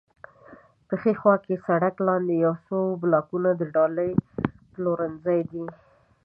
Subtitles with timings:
[0.87, 4.11] په ښي خوا کې د سړک لاندې یو څو بلاکونه د ډالۍ
[4.73, 5.65] پلورنځی دی.